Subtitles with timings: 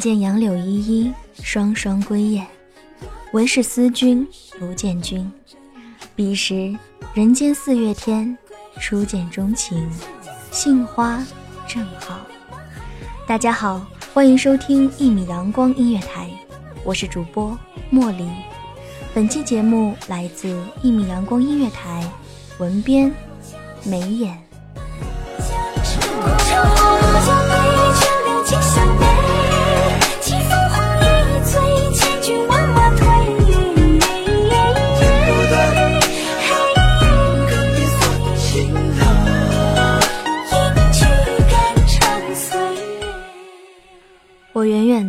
[0.00, 2.46] 见杨柳依依，双双归雁。
[3.32, 4.26] 唯是思君
[4.58, 5.30] 不见君。
[6.16, 6.74] 彼时
[7.12, 8.36] 人间四月天，
[8.80, 9.88] 初见钟情，
[10.50, 11.22] 杏花
[11.68, 12.18] 正好。
[13.26, 16.30] 大家好，欢迎收听一米阳光音乐台，
[16.82, 17.56] 我是主播
[17.92, 18.26] 茉莉。
[19.12, 22.10] 本期节目来自一米阳光音乐台，
[22.58, 23.12] 文编
[23.84, 24.49] 眉眼。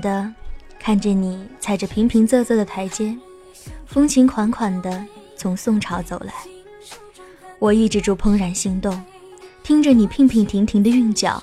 [0.00, 0.32] 的
[0.78, 3.16] 看着你踩着平平仄仄的台阶，
[3.86, 5.04] 风情款款的
[5.36, 6.32] 从宋朝走来。
[7.58, 8.98] 我抑制住怦然心动，
[9.62, 11.42] 听着你娉娉婷婷的韵脚，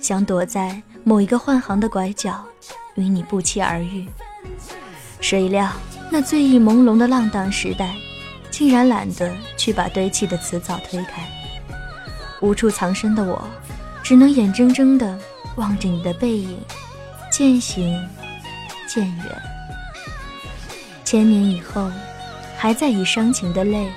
[0.00, 2.44] 想躲在某一个换行的拐角，
[2.96, 4.06] 与你不期而遇。
[5.20, 5.72] 谁料
[6.10, 7.94] 那醉意朦胧的浪荡时代，
[8.50, 11.22] 竟然懒得去把堆砌的词藻推开。
[12.40, 13.48] 无处藏身的我，
[14.02, 15.18] 只能眼睁睁地
[15.56, 16.58] 望着你的背影。
[17.38, 18.04] 渐行
[18.88, 19.42] 渐远，
[21.04, 21.88] 千年以后，
[22.56, 23.88] 还在以伤情的泪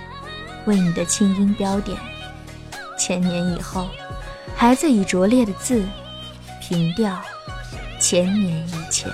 [0.66, 1.98] 为你的清音标点；
[3.00, 3.90] 千年以后，
[4.56, 5.84] 还在以拙劣的字
[6.62, 7.20] 凭吊
[8.00, 9.12] 千年以前。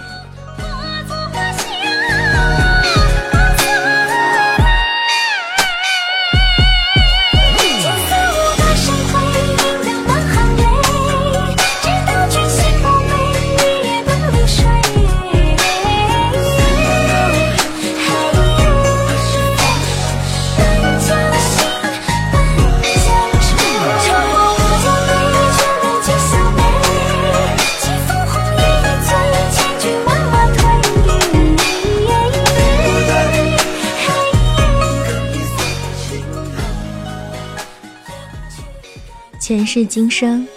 [39.57, 40.47] 前世今生，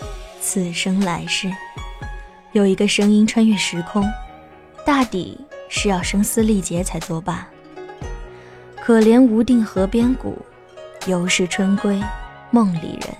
[0.43, 1.51] 此生来世，
[2.53, 4.07] 有一个声音穿越时空，
[4.85, 7.49] 大抵是要声嘶力竭才作罢。
[8.79, 10.37] 可怜无定河边骨，
[11.07, 11.99] 犹是春归
[12.51, 13.17] 梦里人。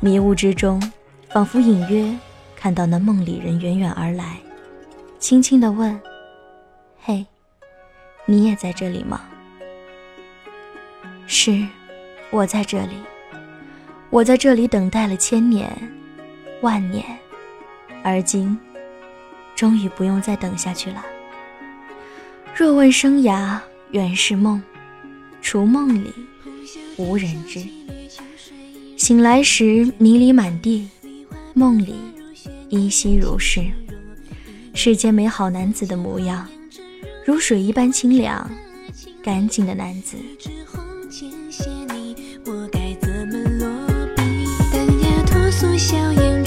[0.00, 0.80] 迷雾之中，
[1.28, 2.18] 仿佛隐约
[2.56, 4.38] 看到那梦里人远远而来，
[5.18, 6.00] 轻轻地问
[7.04, 7.26] ：“嘿，
[8.24, 9.20] 你也在这里吗？”
[11.28, 11.68] 是，
[12.30, 12.94] 我在这里。
[14.10, 15.70] 我在这里等待了千年、
[16.62, 17.04] 万年，
[18.02, 18.58] 而今
[19.54, 21.04] 终于不用再等下去了。
[22.56, 23.56] 若问生涯
[23.92, 24.60] 原是梦，
[25.40, 26.12] 除梦里，
[26.96, 27.62] 无人知。
[28.96, 30.88] 醒来时迷离满地，
[31.54, 31.94] 梦里
[32.68, 33.64] 依稀如是。
[34.74, 36.48] 世间美好男子的模样，
[37.24, 38.50] 如水一般清凉、
[39.22, 40.16] 干净的男子。
[45.80, 46.39] 笑颜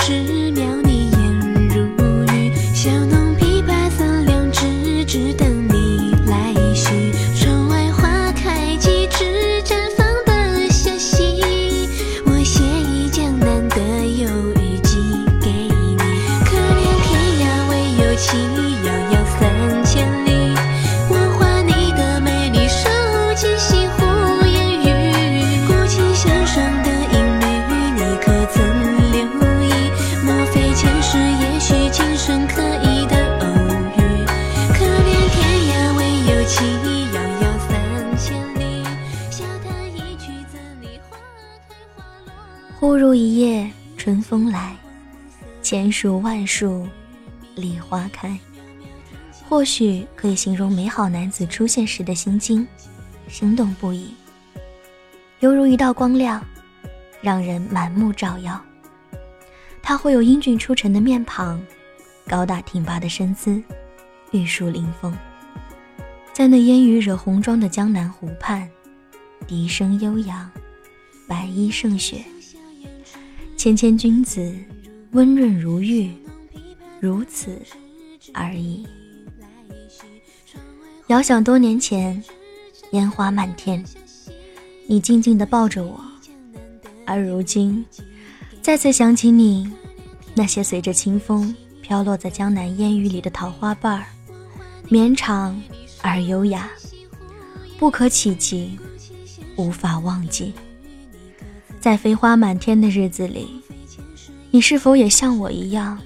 [43.43, 44.73] 夜春风来，
[45.61, 46.87] 千树万树
[47.55, 48.39] 梨花开。
[49.49, 52.65] 或许可以形容美好男子出现时的心境，
[53.27, 54.13] 心动不已，
[55.41, 56.41] 犹如一道光亮，
[57.21, 58.63] 让人满目照耀。
[59.81, 61.61] 他会有英俊出尘的面庞，
[62.25, 63.61] 高大挺拔的身姿，
[64.31, 65.13] 玉树临风，
[66.31, 68.69] 在那烟雨惹红妆的江南湖畔，
[69.45, 70.49] 笛声悠扬，
[71.27, 72.23] 白衣胜雪。
[73.63, 74.53] 谦谦君子，
[75.11, 76.11] 温润如玉，
[76.99, 77.57] 如此
[78.33, 78.85] 而已。
[81.07, 82.21] 遥想多年前，
[82.91, 83.81] 烟花漫天，
[84.85, 85.97] 你静静地抱着我；
[87.05, 87.85] 而如今，
[88.61, 89.71] 再次想起你，
[90.35, 94.05] 那些随着清风飘落在江南烟雨里的桃花瓣儿，
[94.89, 95.57] 绵长
[96.01, 96.69] 而优雅，
[97.79, 98.77] 不可企及，
[99.55, 100.51] 无法忘记。
[101.83, 103.61] 在飞花满天的日子里，
[104.51, 105.99] 你是否也像我一样，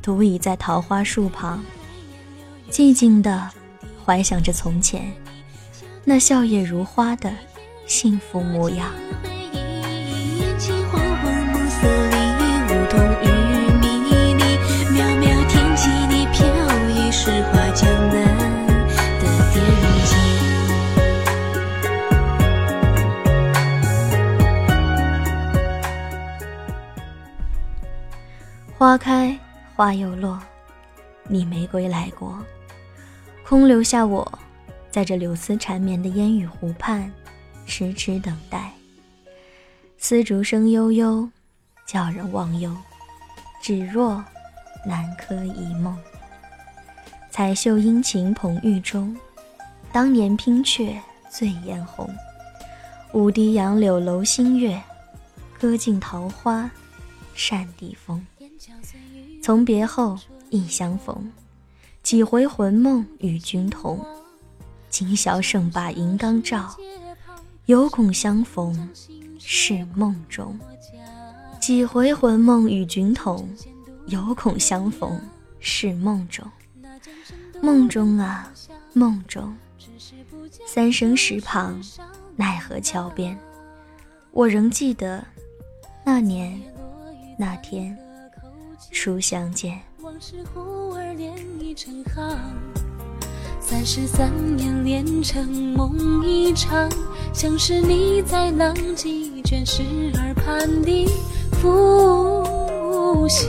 [0.00, 1.60] 独倚在桃花树旁，
[2.70, 3.50] 寂静地
[4.06, 5.12] 怀想着从前
[6.04, 7.28] 那笑靥如花的
[7.88, 8.86] 幸福模样？
[10.92, 11.00] 花
[28.90, 29.38] 花开
[29.76, 30.42] 花又落，
[31.28, 32.36] 你没归来过，
[33.46, 34.28] 空留下我，
[34.90, 37.08] 在这柳丝缠绵的烟雨湖畔，
[37.66, 38.72] 痴痴等待。
[39.96, 41.30] 丝竹声悠悠，
[41.86, 42.76] 叫人忘忧，
[43.62, 44.24] 只若
[44.84, 45.96] 南柯一梦。
[47.30, 49.16] 彩绣殷勤捧玉钟，
[49.92, 51.00] 当年拼却
[51.30, 52.12] 醉眼红。
[53.12, 54.82] 舞堤杨柳楼新月，
[55.60, 56.68] 歌尽桃花
[57.36, 58.26] 扇底风。
[59.42, 60.18] 从别后
[60.50, 61.32] 亦相逢，
[62.02, 64.04] 几回魂梦与君同。
[64.88, 66.76] 今宵胜把银缸照，
[67.66, 68.90] 犹恐相逢
[69.38, 70.58] 是梦中。
[71.60, 73.48] 几回魂梦与君同，
[74.06, 75.20] 犹恐相逢
[75.60, 76.44] 是梦中。
[77.62, 78.52] 梦中啊，
[78.92, 79.56] 梦中，
[80.66, 81.80] 三生石旁，
[82.36, 83.38] 奈何桥边，
[84.32, 85.24] 我仍记得
[86.04, 86.60] 那年
[87.38, 87.96] 那天。
[88.92, 92.36] 初相见，往事忽而连已成行。
[93.60, 96.88] 三十三年连成梦一场，
[97.32, 99.82] 像是你在浪迹卷时
[100.14, 101.08] 耳畔的
[101.52, 103.48] 浮香。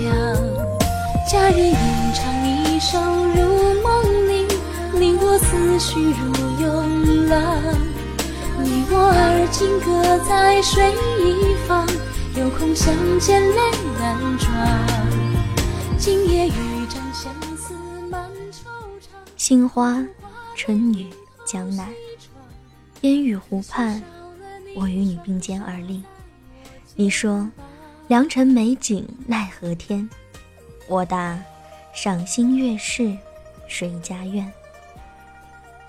[1.30, 1.76] 佳人吟
[2.14, 4.46] 唱一首入梦里，
[5.00, 6.32] 令我思绪如
[6.62, 7.58] 涌浪。
[8.64, 11.88] 你我而今各在水一方，
[12.36, 13.58] 有空相见泪
[14.00, 15.01] 难装。
[16.04, 16.52] 今夜雨
[17.14, 17.76] 相思
[19.38, 20.04] 杏花，
[20.58, 21.08] 春雨，
[21.46, 21.88] 江南，
[23.02, 24.02] 烟雨湖畔，
[24.76, 26.04] 我与你并肩而立。
[26.96, 27.48] 你说，
[28.08, 30.10] 良辰美景奈何天？
[30.88, 31.40] 我答，
[31.94, 33.16] 赏心悦事
[33.68, 34.52] 谁家院？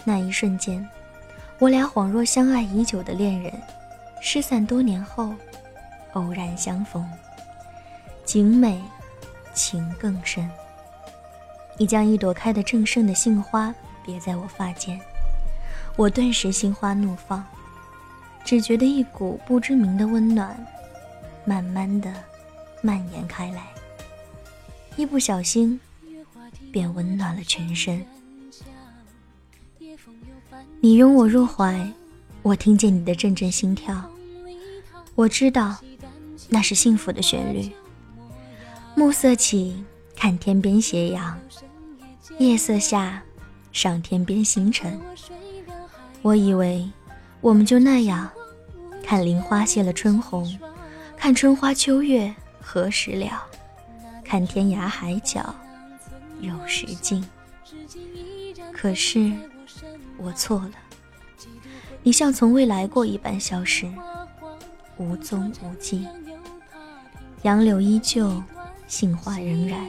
[0.04, 0.87] 那一瞬间，
[1.59, 3.50] 我俩恍若相爱已久的恋人，
[4.21, 5.35] 失散多年后，
[6.12, 7.02] 偶然相逢，
[8.26, 8.78] 景美。
[9.54, 10.49] 情更深。
[11.78, 15.00] 你将一朵开得正盛的杏花别在我发间，
[15.97, 17.44] 我顿时心花怒放，
[18.44, 20.54] 只觉得一股不知名的温暖，
[21.44, 22.12] 慢慢的
[22.82, 23.62] 蔓延开来，
[24.97, 25.80] 一不小心
[26.71, 28.04] 便温暖了全身。
[30.80, 31.90] 你拥我入怀，
[32.42, 34.11] 我听见你的阵阵心跳，
[35.14, 35.76] 我知道，
[36.49, 37.73] 那是幸福的旋律。
[38.94, 39.82] 暮色起，
[40.14, 41.34] 看天边斜阳；
[42.38, 43.22] 夜色下，
[43.72, 45.00] 赏天边星辰。
[46.20, 46.88] 我以为，
[47.40, 48.30] 我们就那样，
[49.02, 50.58] 看林花谢了春红，
[51.16, 53.42] 看春花秋月何时了，
[54.22, 55.54] 看天涯海角
[56.40, 57.25] 有时尽。
[58.72, 59.32] 可是，
[60.18, 60.72] 我错了。
[62.02, 63.90] 你像从未来过一般消失，
[64.99, 66.06] 无踪无迹。
[67.42, 68.42] 杨柳依旧。
[68.92, 69.80] 杏花仍然，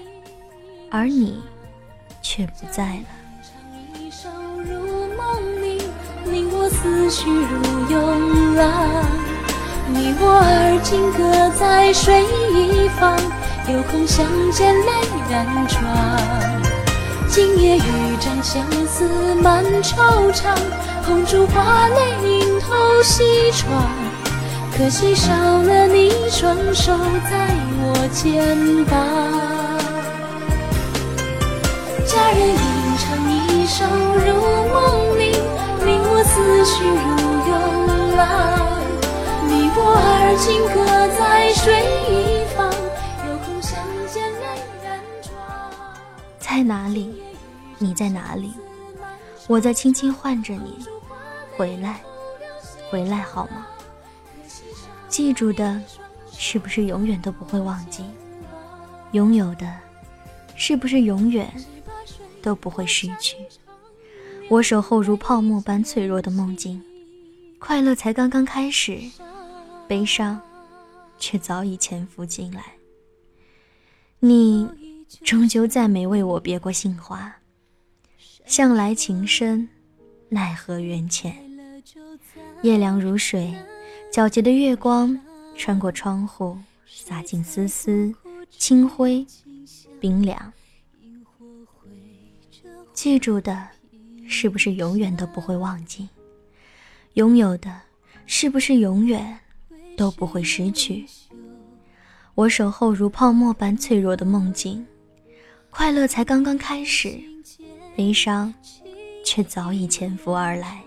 [0.89, 1.41] 而你
[2.21, 3.99] 却不在了。
[3.99, 4.29] 一首
[4.63, 5.77] 如梦令，
[6.31, 8.63] 令我思绪如涌浪。
[9.89, 13.19] 你我而今各在水一方，
[13.67, 14.91] 有空相见泪
[15.29, 15.83] 染妆。
[17.27, 20.55] 今夜渔毡相思满惆怅，
[21.05, 23.83] 红烛花泪映透西窗。
[24.75, 26.97] 可惜少了你双手
[27.29, 28.91] 在我肩膀，
[32.07, 32.57] 佳人吟
[32.97, 34.33] 唱一首如
[34.73, 35.31] 梦令，
[35.85, 36.91] 令我思绪如
[37.47, 37.53] 涌
[38.17, 38.21] 浪。
[39.47, 40.75] 你我而今各
[41.19, 41.61] 在水
[42.09, 42.11] 一
[42.55, 42.67] 方，
[43.29, 43.77] 有空相
[44.11, 44.45] 见泪
[44.83, 45.31] 染妆。
[46.39, 47.21] 在哪里？
[47.77, 48.51] 你在哪里？
[49.47, 50.83] 我在轻轻唤着你，
[51.55, 52.01] 回来，
[52.89, 53.67] 回来好吗？
[55.13, 55.79] 记住的，
[56.31, 58.03] 是不是永远都不会忘记？
[59.11, 59.71] 拥有的，
[60.55, 61.53] 是不是永远
[62.41, 63.37] 都不会失去？
[64.49, 66.81] 我守候如泡沫般脆弱的梦境，
[67.59, 68.99] 快乐才刚刚开始，
[69.87, 70.41] 悲伤
[71.19, 72.63] 却早已潜伏进来。
[74.19, 74.67] 你
[75.23, 77.35] 终究再没为我别过杏花，
[78.47, 79.69] 向来情深，
[80.29, 81.35] 奈何缘浅。
[82.63, 83.53] 夜凉如水。
[84.13, 85.19] 皎洁的月光
[85.57, 86.55] 穿过窗户，
[86.85, 88.13] 洒进丝丝
[88.51, 89.25] 清辉，
[89.99, 90.53] 冰凉。
[92.93, 93.69] 记住的，
[94.27, 96.07] 是不是永远都不会忘记？
[97.15, 97.81] 拥有的，
[98.27, 99.39] 是不是永远
[99.97, 101.07] 都不会失去？
[102.35, 104.85] 我守候如泡沫般脆弱的梦境，
[105.71, 107.19] 快乐才刚刚开始，
[107.95, 108.53] 悲伤
[109.25, 110.83] 却早已潜伏而来。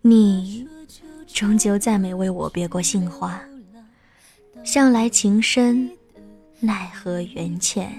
[0.00, 0.66] 你。
[1.32, 3.40] 终究再没为我别过杏花，
[4.62, 5.90] 向来情深，
[6.60, 7.90] 奈何缘浅。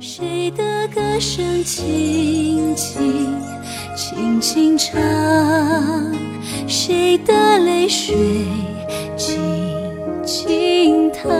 [0.00, 3.40] 谁的歌声轻轻
[3.96, 5.00] 轻轻唱，
[6.66, 8.44] 谁的泪水
[9.16, 9.38] 静
[10.24, 11.30] 静淌，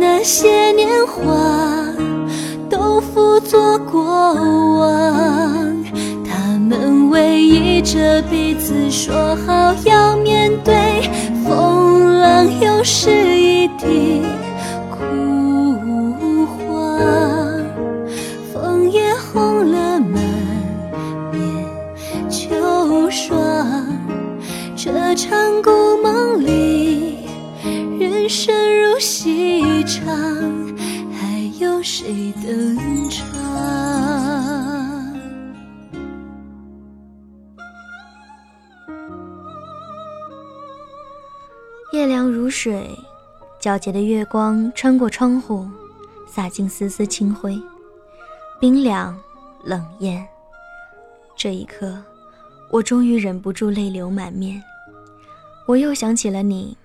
[0.00, 2.01] 那些年华。
[2.72, 5.84] 都付作过往，
[6.24, 10.74] 他们偎依着彼此，说好要面对
[11.44, 14.22] 风浪，又是一地
[14.90, 16.98] 枯黄。
[18.54, 20.24] 枫叶红了满
[21.30, 21.66] 面
[22.30, 23.36] 秋霜，
[24.74, 25.70] 这场故
[26.02, 27.18] 梦里，
[28.00, 30.61] 人生如戏场。
[42.64, 42.96] 水，
[43.60, 45.68] 皎洁的月光穿过窗户，
[46.28, 47.60] 洒进丝丝清辉，
[48.60, 49.18] 冰凉
[49.64, 50.24] 冷艳。
[51.36, 52.00] 这一刻，
[52.70, 54.62] 我终于忍不住泪流满面。
[55.66, 56.76] 我又想起了你，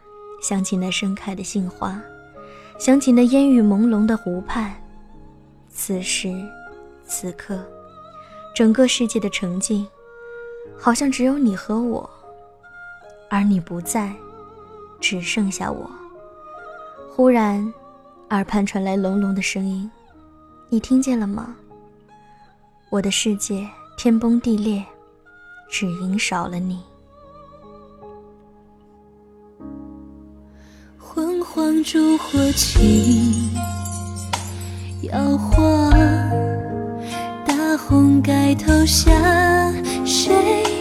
[0.42, 2.02] 想起那盛开的杏花，
[2.80, 4.74] 想起那烟雨朦胧的湖畔。
[5.70, 6.34] 此时，
[7.06, 7.64] 此刻，
[8.56, 9.88] 整个世界的沉静，
[10.76, 12.10] 好像只有你和我，
[13.30, 14.12] 而你不在，
[15.00, 15.90] 只剩下我。
[17.16, 17.74] 忽然，
[18.30, 19.90] 耳畔传来隆隆的声音，
[20.70, 21.56] 你听见了吗？
[22.90, 24.84] 我的世界天崩地裂，
[25.70, 26.80] 只因少了你。
[30.98, 33.50] 昏黄烛火起。
[35.04, 35.92] 摇晃，
[37.46, 39.12] 大红盖头下，
[40.06, 40.77] 谁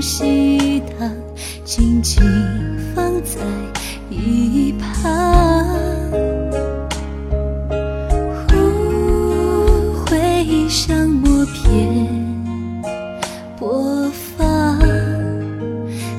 [0.00, 1.12] 容西塘，
[1.62, 2.22] 静静
[2.94, 3.36] 放在
[4.08, 4.88] 一旁。
[8.48, 12.08] 忽回想默片
[13.58, 14.78] 播放，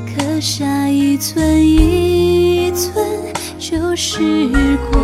[0.06, 3.04] 刻下一寸一寸。
[3.58, 4.20] 旧时
[4.92, 5.02] 光，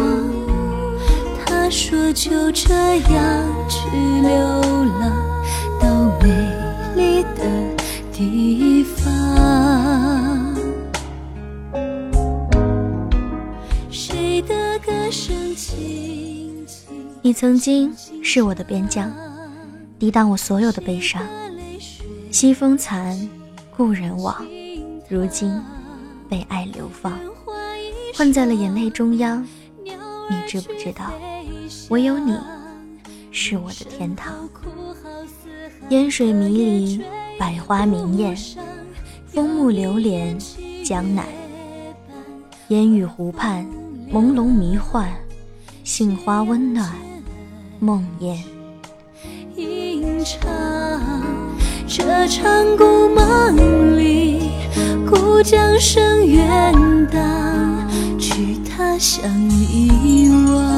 [1.48, 1.98] 他说。
[2.14, 4.32] 就这样去流
[5.00, 5.37] 浪
[17.28, 17.94] 你曾经
[18.24, 19.12] 是我的边疆，
[20.00, 21.22] 抵挡我所有的悲伤。
[22.32, 23.20] 西风残，
[23.76, 24.48] 故人往，
[25.10, 25.62] 如今
[26.30, 27.20] 被爱流放，
[28.16, 29.46] 困在了眼泪中央。
[29.84, 31.12] 你知不知道，
[31.90, 32.34] 唯有你
[33.30, 34.48] 是我的天堂。
[35.90, 37.04] 烟水迷离，
[37.38, 38.34] 百花明艳，
[39.28, 40.38] 枫木流连
[40.82, 41.26] 江南。
[42.70, 43.68] 烟雨湖畔，
[44.14, 45.12] 朦胧迷幻，
[45.84, 46.90] 杏花温暖，
[47.80, 48.38] 梦魇。
[49.56, 50.50] 吟唱
[51.88, 54.52] 这场故梦里，
[55.10, 56.74] 故将声远
[57.12, 57.22] 荡，
[58.20, 60.77] 去他乡遗忘。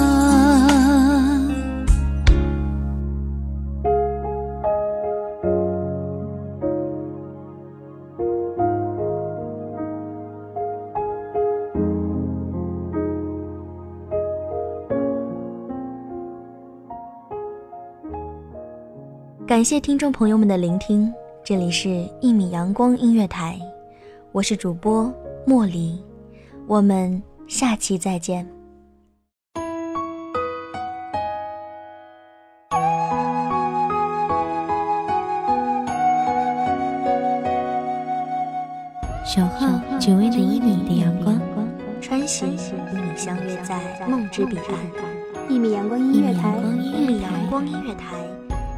[19.59, 21.13] 感谢听众朋友们的聆听，
[21.43, 21.89] 这里是
[22.21, 23.59] 《一米阳光音乐台》，
[24.31, 25.13] 我是主播
[25.45, 26.01] 莫离，
[26.65, 28.47] 我们下期再见。
[39.25, 39.67] 守候
[39.99, 41.37] 只为那一米的阳光，
[41.99, 42.55] 穿行与
[42.93, 45.49] 你相约在梦之彼岸。
[45.49, 46.55] 一米阳光音乐台，
[46.97, 48.15] 一米阳光音乐台，